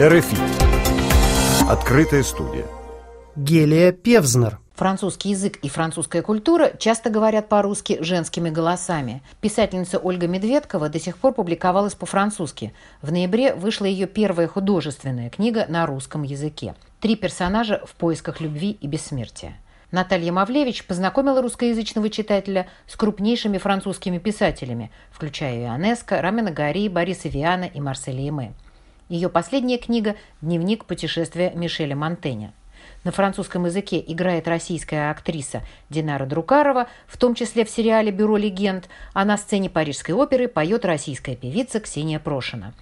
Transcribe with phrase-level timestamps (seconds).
[0.00, 0.36] РФИ.
[1.68, 2.64] Открытая студия.
[3.36, 4.58] Гелия Певзнер.
[4.74, 9.22] Французский язык и французская культура часто говорят по-русски женскими голосами.
[9.42, 12.72] Писательница Ольга Медведкова до сих пор публиковалась по-французски.
[13.02, 16.74] В ноябре вышла ее первая художественная книга на русском языке.
[17.00, 19.58] Три персонажа в поисках любви и бессмертия.
[19.90, 27.64] Наталья Мавлевич познакомила русскоязычного читателя с крупнейшими французскими писателями, включая Ионеско, Рамена Гари, Бориса Виана
[27.64, 28.54] и Марселя Эме.
[29.12, 32.54] Ее последняя книга «Дневник путешествия Мишеля Монтэня».
[33.04, 38.88] На французском языке играет российская актриса Динара Друкарова, в том числе в сериале «Бюро легенд»,
[39.12, 42.72] а на сцене Парижской оперы поет российская певица Ксения Прошина.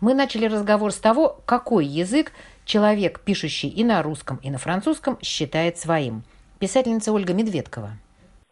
[0.00, 2.32] Мы начали разговор с того, какой язык
[2.64, 6.24] человек, пишущий и на русском, и на французском, считает своим.
[6.58, 7.92] Писательница Ольга Медведкова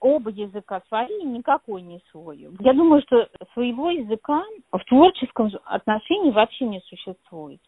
[0.04, 2.46] оба языка свои, никакой не свой.
[2.60, 7.58] Я думаю, что своего языка в творческом отношении вообще не существует.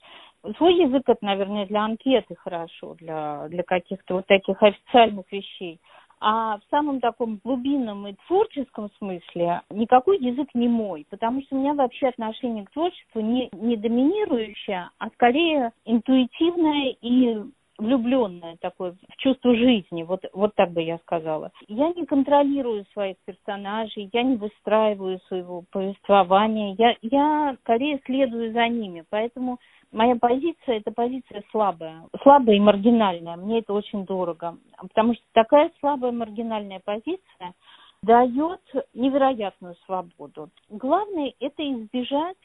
[0.58, 5.80] Свой язык это, наверное, для анкеты хорошо, для, для каких-то вот таких официальных вещей.
[6.20, 11.58] А в самом таком глубинном и творческом смысле никакой язык не мой, потому что у
[11.58, 17.44] меня вообще отношение к творчеству не, не доминирующее, а скорее интуитивное и
[17.78, 21.50] влюбленное такое в чувство жизни, вот, вот так бы я сказала.
[21.68, 28.68] Я не контролирую своих персонажей, я не выстраиваю своего повествования, я, я скорее следую за
[28.68, 29.58] ними, поэтому
[29.92, 35.70] моя позиция– это позиция слабая, слабая и маргинальная, мне это очень дорого, потому что такая
[35.80, 37.54] слабая маргинальная позиция–
[38.02, 38.60] дает
[38.94, 40.50] невероятную свободу.
[40.68, 42.36] Главное– это избежать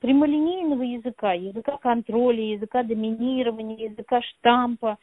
[0.00, 4.98] прямолинейного языка, языка контроля, языка доминирования, языка штампа,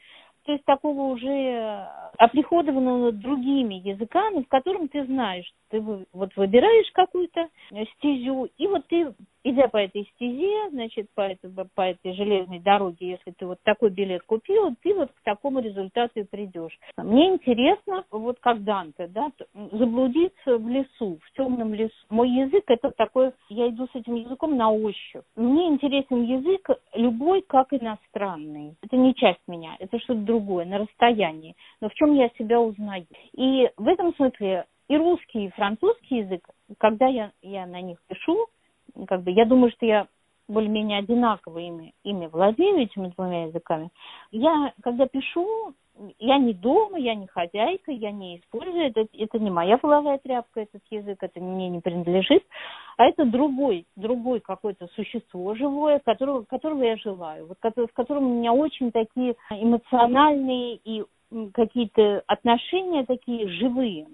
[0.45, 7.49] то есть такого уже оприходованного другими языками, в котором ты знаешь, ты вот выбираешь какую-то
[7.97, 9.13] стезю, и вот ты
[9.45, 13.91] идя по этой стезе, значит, по этой, по этой железной дороге, если ты вот такой
[13.91, 16.77] билет купил, ты вот к такому результату и придешь.
[16.97, 19.31] Мне интересно, вот как Данте, да,
[19.71, 21.93] заблудиться в лесу, в темном лесу.
[22.09, 25.23] Мой язык это такой, я иду с этим языком на ощупь.
[25.35, 28.75] Мне интересен язык любой, как иностранный.
[28.81, 31.55] Это не часть меня, это что-то другое, на расстоянии.
[31.81, 33.05] Но в чем я себя узнаю.
[33.33, 36.47] И в этом смысле и русский, и французский язык,
[36.79, 38.47] когда я, я на них пишу,
[39.07, 40.07] как бы я думаю, что я
[40.47, 43.89] более-менее одинаково ими, ими владею этими двумя языками.
[44.31, 45.73] Я, когда пишу,
[46.19, 50.61] я не дома, я не хозяйка, я не использую, это, это не моя половая тряпка,
[50.61, 52.43] этот язык, это мне не принадлежит,
[52.97, 58.35] а это другой, другой какое-то существо живое, которого, которого я желаю, вот, в котором у
[58.35, 61.03] меня очень такие эмоциональные и
[61.53, 64.07] какие-то отношения такие живые.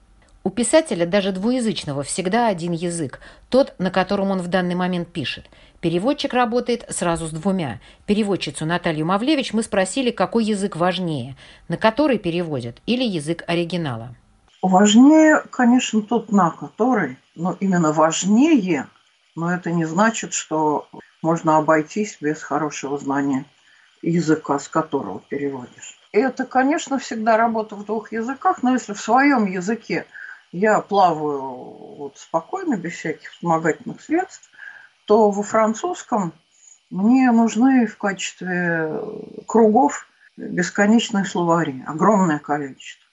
[0.44, 3.20] У писателя, даже двуязычного, всегда один язык,
[3.50, 5.46] тот, на котором он в данный момент пишет.
[5.82, 7.80] Переводчик работает сразу с двумя.
[8.08, 11.36] Переводчицу Наталью Мавлевич мы спросили, какой язык важнее,
[11.68, 14.16] на который переводят, или язык оригинала.
[14.64, 18.88] Важнее, конечно, тот, на который, но именно важнее,
[19.36, 20.88] но это не значит, что
[21.22, 23.46] можно обойтись без хорошего знания
[24.02, 26.00] языка, с которого переводишь.
[26.14, 30.08] И это, конечно, всегда работа в двух языках, но если в своем языке–
[30.52, 31.42] я плаваю
[31.98, 34.50] вот спокойно, без всяких вспомогательных средств,
[35.06, 36.34] то во французском
[36.90, 39.02] мне нужны в качестве
[39.48, 40.08] кругов
[40.38, 43.06] бесконечные словари, огромное количество.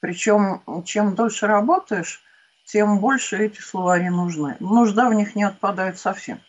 [0.00, 2.22] Причем, чем дольше работаешь,
[2.66, 4.56] тем больше эти словари нужны.
[4.60, 6.40] Нужда в них не отпадает совсем.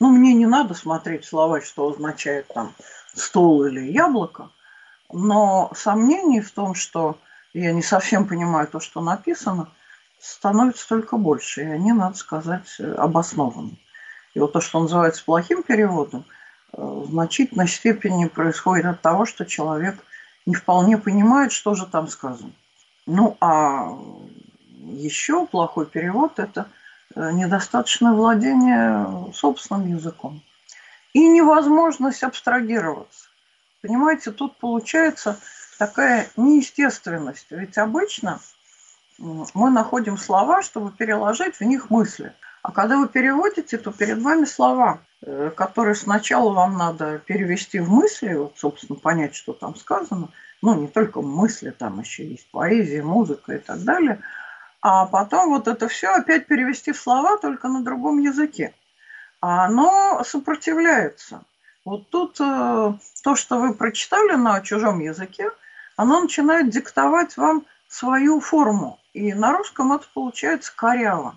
[0.00, 2.74] Ну, мне не надо смотреть словарь, что означает там
[3.14, 4.50] стол или яблоко,
[5.12, 7.18] но сомнений в том, что
[7.54, 9.68] я не совсем понимаю то, что написано,
[10.20, 13.76] становится только больше, и они, надо сказать, обоснованы.
[14.34, 16.24] И вот то, что называется плохим переводом,
[16.72, 19.96] э, в значительной степени происходит от того, что человек
[20.46, 22.52] не вполне понимает, что же там сказано.
[23.06, 23.98] Ну, а
[24.80, 26.68] еще плохой перевод– это
[27.14, 30.42] э, недостаточное владение собственным языком.
[31.12, 33.26] И невозможность абстрагироваться.
[33.82, 35.38] Понимаете, тут получается
[35.86, 37.46] такая неестественность.
[37.50, 38.38] Ведь обычно
[39.18, 42.32] мы находим слова, чтобы переложить в них мысли.
[42.62, 47.90] А когда вы переводите, то перед вами слова, э, которые сначала вам надо перевести в
[47.90, 50.28] мысли, вот, собственно, понять, что там сказано.
[50.62, 54.20] Ну, не только мысли, там еще есть поэзия, музыка и так далее.
[54.82, 58.72] А потом вот это все опять перевести в слова, только на другом языке.
[59.40, 61.42] А оно сопротивляется.
[61.84, 62.92] Вот тут э,
[63.24, 65.50] то, что вы прочитали на чужом языке,
[65.96, 68.98] оно начинает диктовать вам свою форму.
[69.12, 71.36] И на русском это получается коряво.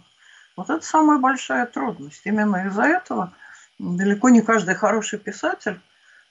[0.55, 2.21] Вот это самая большая трудность.
[2.23, 3.33] Именно из-за этого
[3.77, 5.79] далеко не каждый хороший писатель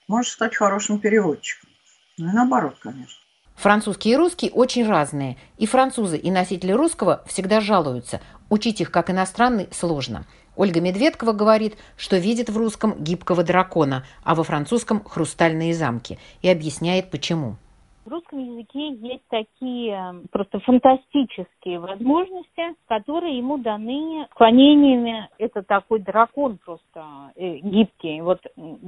[0.09, 1.69] может стать хорошим переводчиком.
[2.17, 3.19] Ну и наоборот, конечно.
[3.57, 5.37] Французский и русский очень разные.
[5.59, 8.21] И французы, и носители русского всегда жалуются.
[8.49, 10.27] Учить их как иностранный сложно.
[10.57, 16.19] Ольга Медведкова говорит, что видит в русском гибкого дракона, а во французском– хрустальные замки.
[16.43, 17.57] И объясняет, почему.
[18.05, 25.29] В русском языке есть такие просто фантастические возможности, которые ему даны склонениями.
[25.39, 28.21] Это такой дракон просто э, гибкий.
[28.21, 28.41] Вот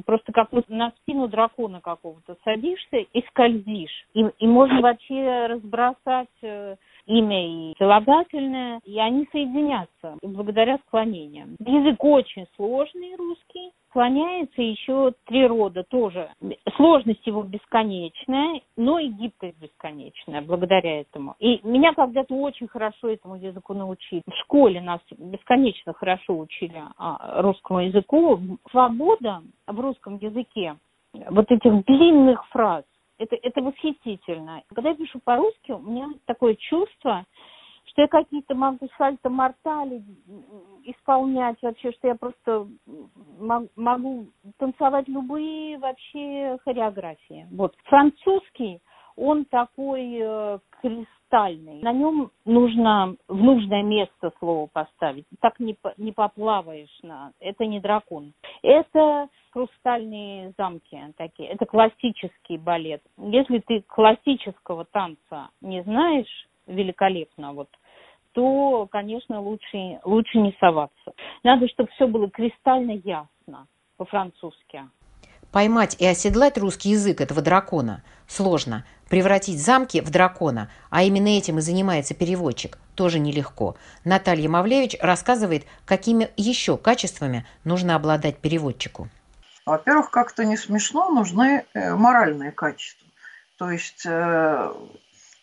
[0.05, 4.07] просто как вот на спину дракона какого-то садишься и скользишь.
[4.13, 6.77] И, и можно вообще разбросать э,
[7.07, 11.57] имя и прилагательное, и они соединятся благодаря склонениям.
[11.61, 16.29] Язык очень сложный русский, склоняется еще три рода тоже.
[16.77, 21.35] Сложность его бесконечная, но и гибкость бесконечная благодаря этому.
[21.39, 24.23] И меня когда-то очень хорошо этому языку научили.
[24.27, 28.39] В школе нас бесконечно хорошо учили а, русскому языку.
[28.71, 30.77] Свобода в русском языке
[31.31, 32.85] вот этих длинных фраз,
[33.19, 34.63] это, это восхитительно.
[34.75, 37.25] Когда я пишу по-русски, у меня такое чувство,
[37.97, 40.05] что я какие-то могу сальто-мортали
[40.85, 42.69] исполнять вообще, что я просто
[43.75, 44.27] могу
[44.59, 47.47] танцевать любые вообще хореографии.
[47.53, 47.75] Вот.
[47.85, 48.83] Французский,
[49.17, 51.81] он такой э, кристальный.
[51.81, 55.25] На нем нужно в нужное место слово поставить.
[55.41, 56.99] Так не, не поплаваешь.
[57.03, 57.33] На...
[57.41, 58.35] Это не дракон.
[58.63, 61.49] Это хрустальные замки такие.
[61.49, 63.01] Это классический балет.
[63.17, 67.69] Если ты классического танца не знаешь великолепно, вот,
[68.33, 71.15] то, конечно, лучше, лучше не соваться.
[71.43, 73.67] Надо, чтобы все было кристально ясно
[73.97, 74.83] по-французски.
[75.53, 78.85] Поймать и оседлать русский язык этого дракона сложно.
[79.09, 83.77] Превратить замки в дракона, а именно этим и занимается переводчик, тоже нелегко.
[84.05, 89.09] Наталья Мавлевич рассказывает, какими еще качествами нужно обладать переводчику.
[89.65, 93.07] Во-первых, как-то не смешно, нужны э, моральные качества.
[93.59, 94.73] То есть э,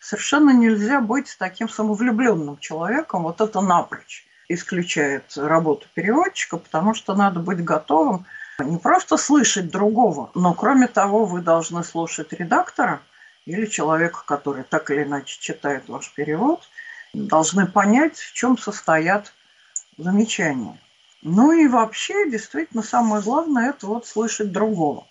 [0.04, 3.22] совершенно нельзя быть таким самовлюбленным человеком.
[3.22, 8.26] Вот это напрочь исключает работу переводчика, потому что надо быть готовым
[8.58, 13.00] не просто слышать другого, но кроме того вы должны слушать редактора
[13.46, 16.60] или человека, который так или иначе читает ваш перевод,
[17.14, 19.32] должны понять, в чем состоят
[19.96, 20.78] замечания.
[21.22, 25.06] Ну и вообще, действительно, самое главное– это вот слышать другого.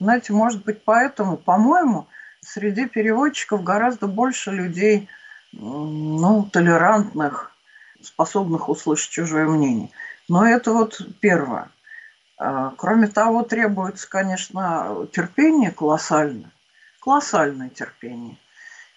[0.00, 2.08] Знаете, может быть, поэтому, по-моему,
[2.40, 5.08] среди переводчиков гораздо больше людей,
[5.52, 7.52] ну, толерантных,
[8.02, 9.90] способных услышать чужое мнение.
[10.28, 11.70] Но это вот первое.
[12.36, 16.50] А, кроме того, требуется, конечно, терпение колоссальное,
[17.00, 18.36] колоссальное терпение.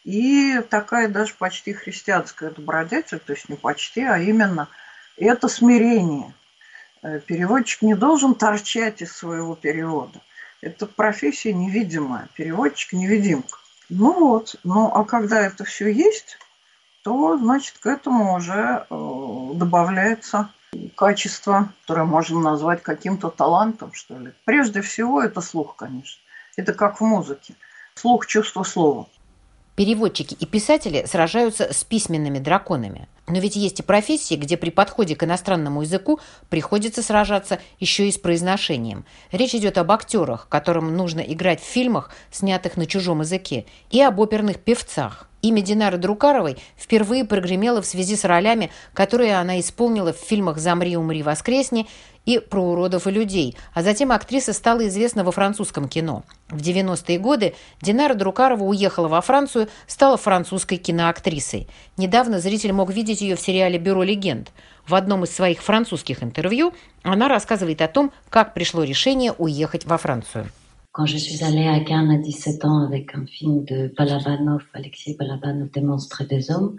[0.04, 4.68] И такая даже почти христианская добродетель, то есть не почти, а именно
[5.18, 6.34] это смирение.
[7.04, 10.22] Э, переводчик не должен торчать из своего перевода.
[10.62, 13.58] Это профессия невидимая, переводчик невидимка.
[13.90, 16.38] Ну вот, ну а когда это все есть,
[17.04, 20.50] то, значит, к этому уже э, добавляется
[20.96, 24.34] качество, которое можно назвать каким-то талантом, что ли.
[24.46, 26.22] Прежде всего, это слух, конечно.
[26.56, 27.56] Это как в музыке.
[27.96, 29.08] Слух, чувство слова.
[29.76, 33.08] Переводчики и писатели сражаются с письменными драконами.
[33.32, 36.20] Но ведь есть и профессии, где при подходе к иностранному языку
[36.50, 39.06] приходится сражаться еще и с произношением.
[39.32, 44.20] Речь идет об актерах, которым нужно играть в фильмах, снятых на чужом языке, и об
[44.20, 45.31] оперных певцах.
[45.42, 50.96] Имя Динары Друкаровой впервые прогремело в связи с ролями, которые она исполнила в фильмах «Замри,
[50.96, 51.88] умри, воскресни»
[52.26, 56.24] и «Про уродов и людей», а затем актриса стала известна во французском кино.
[56.50, 61.68] В 90-е годы Динара Друкарова уехала во Францию, стала французской киноактрисой.
[61.98, 64.52] Недавно зритель мог видеть ее в сериале «Бюро легенд».
[64.86, 69.98] В одном из своих французских интервью она рассказывает о том, как пришло решение уехать во
[69.98, 70.52] Францию.
[70.94, 75.16] Quand je suis allée à Cannes à 17 ans avec un film de Balabanov, Alexei
[75.18, 76.76] Balabanov, Des monstres des hommes,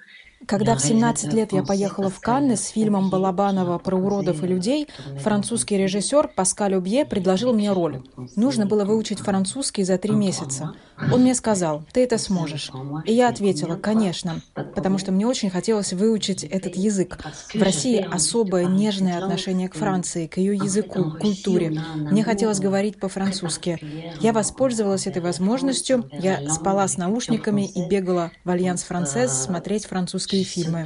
[0.47, 4.89] когда в 17 лет я поехала в Канны с фильмом Балабанова про уродов и людей,
[5.19, 8.03] французский режиссер Паскаль Убье предложил мне роль.
[8.35, 10.75] Нужно было выучить французский за три месяца.
[10.99, 12.71] Он мне сказал, ты это сможешь.
[13.07, 17.19] И я ответила, конечно, потому что мне очень хотелось выучить этот язык.
[17.55, 21.81] В России особое нежное отношение к Франции, к ее языку, культуре.
[21.97, 23.79] Мне хотелось говорить по-французски.
[24.21, 26.09] Я воспользовалась этой возможностью.
[26.13, 30.85] Я спала с наушниками и бегала в Альянс Францез смотреть французские фильмы.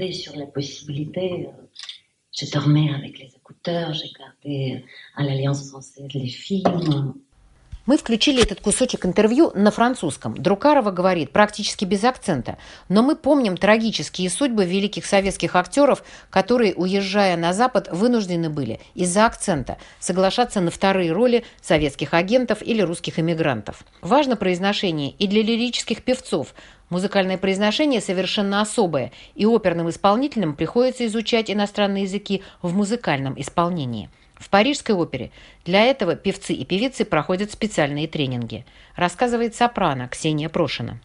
[2.39, 4.85] Je dormais avec les écouteurs, j'ai regardé
[5.15, 7.15] à l'Alliance française les films.
[7.87, 10.35] Мы включили этот кусочек интервью на французском.
[10.35, 12.59] Друкарова говорит практически без акцента.
[12.89, 19.25] Но мы помним трагические судьбы великих советских актеров, которые, уезжая на Запад, вынуждены были из-за
[19.25, 23.85] акцента соглашаться на вторые роли советских агентов или русских эмигрантов.
[24.03, 26.55] Важно произношение и для лирических певцов.
[26.89, 34.09] Музыкальное произношение совершенно особое, и оперным исполнителям приходится изучать иностранные языки в музыкальном исполнении.
[34.35, 35.31] В Парижской опере
[35.65, 38.65] для этого певцы и певицы проходят специальные тренинги,
[38.95, 41.01] рассказывает сопрано Ксения Прошина.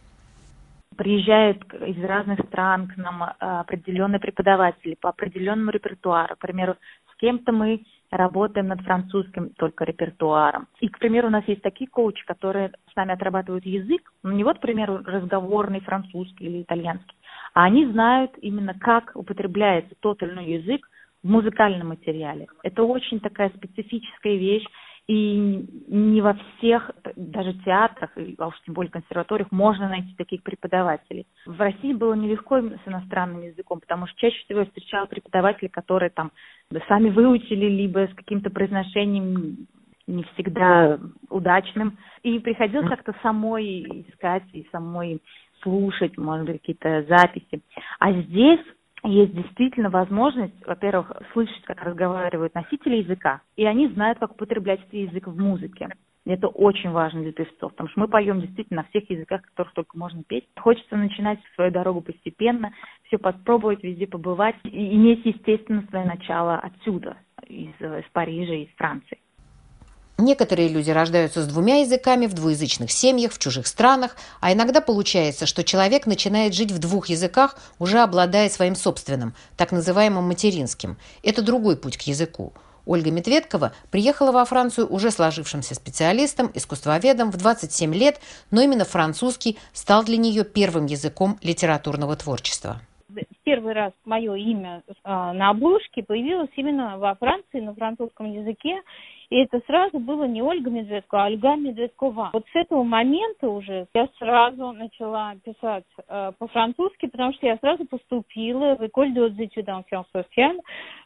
[0.97, 6.35] Приезжают из разных стран к нам э, определенные преподаватели по определенному репертуару.
[6.35, 6.75] К примеру,
[7.11, 10.67] с кем-то мы работаем над французским только репертуаром.
[10.79, 14.43] И, к примеру, у нас есть такие коучи, которые с нами отрабатывают язык, ну не
[14.43, 17.15] вот, к примеру, разговорный французский или итальянский,
[17.53, 20.87] а они знают именно, как употребляется тот или иной язык
[21.23, 22.47] в музыкальном материале.
[22.63, 24.65] Это очень такая специфическая вещь,
[25.11, 31.27] и не во всех, даже театрах, а уж тем более консерваториях, можно найти таких преподавателей.
[31.45, 36.11] В России было нелегко с иностранным языком, потому что чаще всего я встречала преподавателей, которые
[36.11, 36.31] там
[36.87, 39.67] сами выучили, либо с каким-то произношением
[40.07, 40.97] не всегда
[41.29, 41.97] удачным.
[42.23, 45.21] И приходилось как-то самой искать и самой
[45.61, 47.61] слушать, может быть, какие-то записи.
[47.99, 48.61] А здесь
[49.03, 54.93] есть действительно возможность, во-первых, слышать, как разговаривают носители языка, и они знают, как употреблять этот
[54.93, 55.89] язык в музыке.
[56.25, 59.97] Это очень важно для певцов, потому что мы поем действительно на всех языках, которых только
[59.97, 60.47] можно петь.
[60.55, 62.71] Хочется начинать свою дорогу постепенно,
[63.05, 67.17] все попробовать, везде побывать и иметь, естественно, свое начало отсюда,
[67.47, 69.17] из, из Парижа, из Франции.
[70.21, 75.47] Некоторые люди рождаются с двумя языками в двуязычных семьях, в чужих странах, а иногда получается,
[75.47, 80.97] что человек начинает жить в двух языках, уже обладая своим собственным, так называемым материнским.
[81.23, 82.53] Это другой путь к языку.
[82.85, 89.57] Ольга Медведкова приехала во Францию уже сложившимся специалистом, искусствоведом в 27 лет, но именно французский
[89.73, 92.79] стал для нее первым языком литературного творчества
[93.43, 98.81] первый раз мое имя э, на обложке появилось именно во Франции на французском языке.
[99.31, 102.31] И это сразу было не Ольга Медведкова, а Ольга Медведкова.
[102.33, 107.85] Вот с этого момента уже я сразу начала писать э, по-французски, потому что я сразу
[107.85, 109.83] поступила в École des études en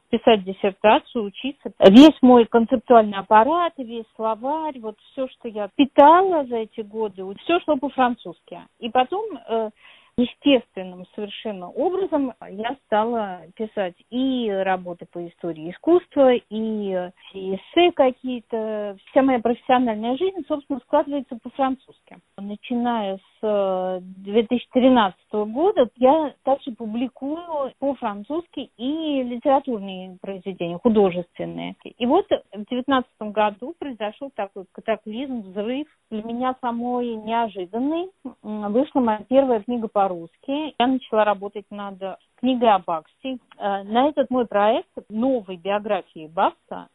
[0.10, 1.72] писать диссертацию, учиться.
[1.79, 7.60] Весь мой концептуальный аппарат, весь словарь, вот все, что я питала за эти годы, все
[7.62, 8.60] шло по-французски.
[8.79, 9.70] И потом э,
[10.18, 18.96] естественным совершенно образом я стала писать и работы по истории искусства, и эссе какие-то.
[19.10, 22.18] Вся моя профессиональная жизнь, собственно, складывается по-французски.
[22.38, 31.76] Начиная с 2013 года я также публикую по-французски и литературные произведения, художественные.
[31.84, 38.10] И вот в 2019 году произошел такой катаклизм, взрыв, для меня самой неожиданный.
[38.42, 40.76] Вышла моя первая книга по по-русски.
[40.78, 41.96] Я начала работать над
[42.38, 43.38] книгой о Баксте.
[43.58, 46.88] Э, на этот мой проект новой биографии Бакста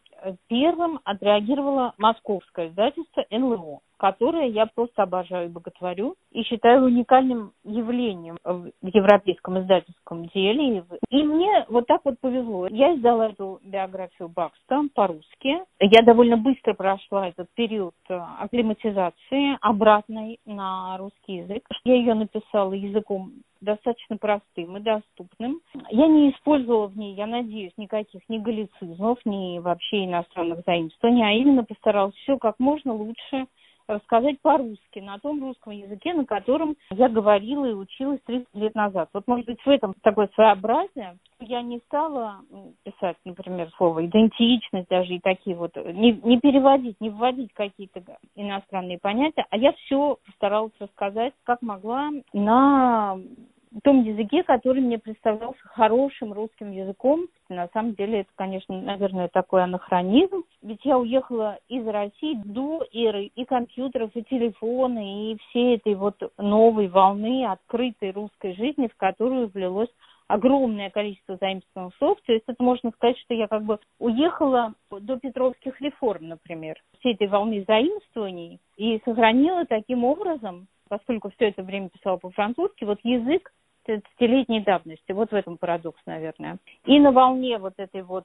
[0.49, 8.39] первым отреагировало московское издательство НЛО которое я просто обожаю и боготворю, и считаю уникальным явлением
[8.43, 10.85] в европейском издательском деле.
[11.11, 12.67] И мне вот так вот повезло.
[12.69, 15.62] Я издала эту биографию Бакста по-русски.
[15.79, 21.69] Я довольно быстро прошла этот период э, акклиматизации обратной на русский язык.
[21.85, 25.61] Я ее написала языком достаточно простым и доступным.
[25.90, 31.33] Я не использовала в ней, я надеюсь, никаких ни галлицизмов, ни вообще иностранных заимствований, а
[31.33, 33.47] именно постаралась все как можно лучше
[33.90, 39.11] рассказать по-русски, на том русском языке, на котором я говорила и училась 30 лет назад.
[39.12, 41.19] Вот, может быть, в этом такое своеобразие.
[41.40, 42.40] Я не стала
[42.85, 48.02] писать, например, слово идентичность даже и такие вот, не, не переводить, не вводить какие-то
[48.37, 53.19] иностранные понятия, а я все постаралась рассказать, как могла, на
[53.83, 57.27] том языке, который мне представлялся хорошим русским языком.
[57.49, 60.45] На самом деле это, конечно, наверное, такой анахронизм.
[60.62, 66.17] Ведь я уехала из России до эры и компьютеров, и телефона, и всей этой вот
[66.37, 69.91] новой волны открытой русской жизни, в которую влилось
[70.27, 72.19] огромное количество заимствованных слов.
[72.27, 77.15] То есть это можно сказать, что я как бы уехала до Петровских реформ, например, всей
[77.15, 83.53] этой волны заимствований и сохранила таким образом поскольку все это время писала по-французски, вот язык
[83.87, 85.12] 30-летней давности.
[85.12, 86.58] Вот в этом парадокс, наверное.
[86.84, 88.25] И на волне вот этой вот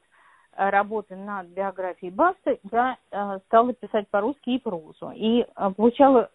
[0.56, 5.12] э, работы над биографией Баста я э, стала писать по-русски и прозу.
[5.16, 6.30] И э, получала,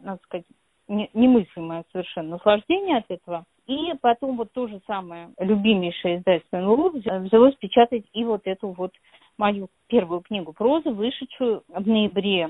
[0.00, 0.46] надо сказать,
[0.88, 3.44] не, немыслимое совершенно наслаждение от этого.
[3.66, 8.92] И потом вот то же самое любимейшее издательство НЛО взялось печатать и вот эту вот
[9.36, 12.48] мою первую книгу прозы, вышедшую в ноябре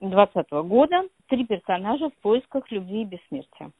[0.00, 3.70] 2020 года «Три персонажа в поисках любви и бессмертия».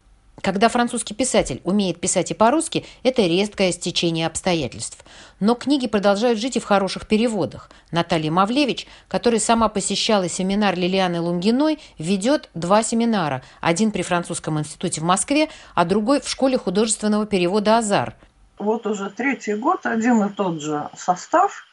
[0.47, 5.05] Когда французский писатель умеет писать и по-русски, это редкое стечение обстоятельств.
[5.41, 7.69] Но книги продолжают жить и в хороших переводах.
[7.91, 13.43] Наталья Мавлевич, которая сама посещала семинар Лилианы Лунгиной, ведет два семинара.
[13.61, 18.15] Один при Французском институте в Москве, а другой в школе художественного перевода «Азар».
[18.61, 21.65] Вот уже третий год один и тот же состав,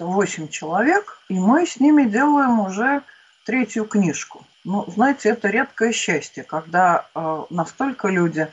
[0.00, 3.02] восемь человек, и мы с ними делаем уже
[3.44, 4.44] третью книжку.
[4.66, 8.48] Ну, знаете, это редкое счастье, когда э, настолько люди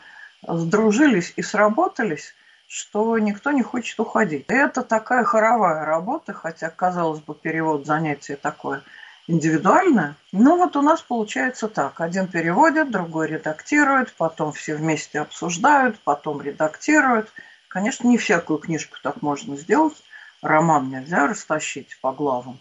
[0.48, 2.36] сдружились и сработались,
[2.68, 4.46] что никто не хочет уходить.
[4.48, 8.84] И это такая хоровая работа, хотя, казалось бы, перевод занятия такое
[9.28, 10.16] индивидуальное.
[10.32, 12.00] Но вот у нас получается так.
[12.00, 17.34] Один переводит, другой редактирует, потом все вместе обсуждают, потом редактируют.
[17.70, 19.96] Конечно, не всякую книжку так можно сделать.
[20.44, 22.60] Роман нельзя растащить по главам.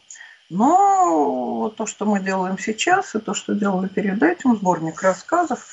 [0.54, 5.66] Но то, что мы делаем сейчас, и то, что делали перед этим, сборник рассказов,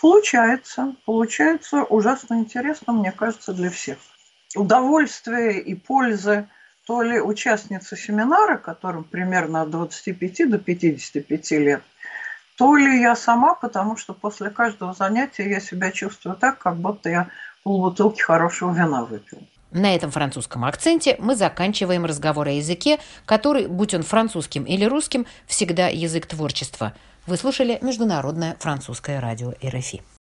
[0.00, 0.96] получается.
[1.04, 3.98] Получается ужасно интересно, мне кажется, для всех.
[4.56, 6.48] Удовольствие и пользы
[6.88, 11.82] то ли участницы семинара, которым примерно от 25 до 55 лет,
[12.56, 17.08] то ли я сама, потому что после каждого занятия я себя чувствую так, как будто
[17.08, 17.28] я
[17.62, 19.42] полбутылки хорошего вина выпила.
[19.76, 25.26] На этом французском акценте мы заканчиваем разговор о языке, который, будь он французским или русским,
[25.46, 26.94] всегда язык творчества.
[27.26, 30.00] Вы слушали Международное французское радио РФИ.